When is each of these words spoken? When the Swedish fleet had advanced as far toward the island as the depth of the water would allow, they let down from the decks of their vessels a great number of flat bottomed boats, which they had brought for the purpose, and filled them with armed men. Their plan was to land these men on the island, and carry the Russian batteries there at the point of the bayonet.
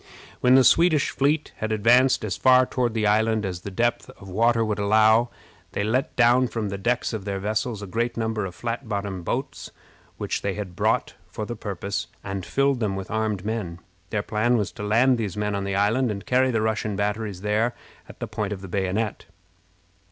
When 0.39 0.55
the 0.55 0.63
Swedish 0.63 1.11
fleet 1.11 1.51
had 1.57 1.71
advanced 1.71 2.25
as 2.25 2.35
far 2.35 2.65
toward 2.65 2.95
the 2.95 3.05
island 3.05 3.45
as 3.45 3.61
the 3.61 3.69
depth 3.69 4.09
of 4.09 4.25
the 4.29 4.33
water 4.33 4.65
would 4.65 4.79
allow, 4.79 5.29
they 5.73 5.83
let 5.83 6.15
down 6.15 6.47
from 6.47 6.69
the 6.69 6.79
decks 6.79 7.13
of 7.13 7.23
their 7.23 7.37
vessels 7.37 7.83
a 7.83 7.85
great 7.85 8.17
number 8.17 8.43
of 8.47 8.55
flat 8.55 8.89
bottomed 8.89 9.25
boats, 9.25 9.69
which 10.17 10.41
they 10.41 10.55
had 10.55 10.75
brought 10.75 11.13
for 11.27 11.45
the 11.45 11.55
purpose, 11.55 12.07
and 12.23 12.47
filled 12.47 12.79
them 12.79 12.95
with 12.95 13.11
armed 13.11 13.45
men. 13.45 13.77
Their 14.09 14.23
plan 14.23 14.57
was 14.57 14.71
to 14.71 14.83
land 14.83 15.19
these 15.19 15.37
men 15.37 15.53
on 15.53 15.65
the 15.65 15.75
island, 15.75 16.09
and 16.09 16.25
carry 16.25 16.49
the 16.49 16.63
Russian 16.63 16.95
batteries 16.95 17.41
there 17.41 17.75
at 18.09 18.19
the 18.19 18.27
point 18.27 18.51
of 18.53 18.61
the 18.61 18.67
bayonet. 18.67 19.25